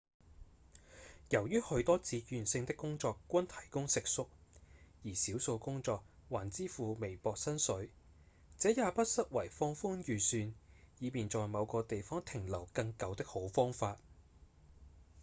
[1.29, 4.27] 由於許多志願性的工作均提供食宿
[5.05, 7.91] 而少數工作還支付微薄薪水
[8.57, 10.55] 這也不失為放寬預算
[10.97, 13.99] 以便在某個地方停留更久的好方法